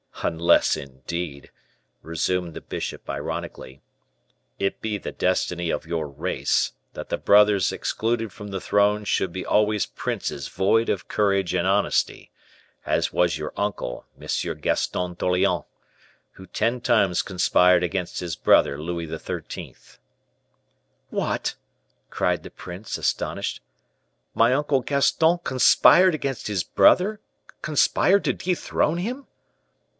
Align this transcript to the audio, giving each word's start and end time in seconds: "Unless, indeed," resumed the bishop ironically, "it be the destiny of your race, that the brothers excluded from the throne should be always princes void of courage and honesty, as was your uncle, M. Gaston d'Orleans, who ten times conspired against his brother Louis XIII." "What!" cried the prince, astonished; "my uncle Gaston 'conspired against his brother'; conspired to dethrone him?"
"Unless, 0.23 0.77
indeed," 0.77 1.51
resumed 2.03 2.53
the 2.55 2.61
bishop 2.61 3.09
ironically, 3.09 3.81
"it 4.59 4.79
be 4.81 4.99
the 4.99 5.11
destiny 5.11 5.71
of 5.71 5.87
your 5.87 6.07
race, 6.07 6.73
that 6.93 7.09
the 7.09 7.17
brothers 7.17 7.71
excluded 7.71 8.31
from 8.31 8.49
the 8.49 8.61
throne 8.61 9.03
should 9.03 9.31
be 9.31 9.43
always 9.45 9.87
princes 9.87 10.47
void 10.47 10.89
of 10.89 11.07
courage 11.07 11.55
and 11.55 11.67
honesty, 11.67 12.31
as 12.85 13.13
was 13.13 13.37
your 13.37 13.51
uncle, 13.57 14.05
M. 14.19 14.59
Gaston 14.59 15.15
d'Orleans, 15.15 15.65
who 16.31 16.45
ten 16.47 16.81
times 16.81 17.23
conspired 17.23 17.83
against 17.83 18.19
his 18.19 18.35
brother 18.35 18.79
Louis 18.79 19.07
XIII." 19.07 19.75
"What!" 21.09 21.55
cried 22.11 22.41
the 22.43 22.51
prince, 22.51 22.97
astonished; 22.97 23.59
"my 24.35 24.53
uncle 24.53 24.81
Gaston 24.81 25.39
'conspired 25.43 26.13
against 26.13 26.45
his 26.45 26.63
brother'; 26.63 27.21
conspired 27.63 28.23
to 28.25 28.33
dethrone 28.33 28.97
him?" 28.97 29.25